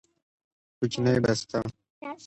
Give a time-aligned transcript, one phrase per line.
[0.77, 1.57] کوچنۍ بسته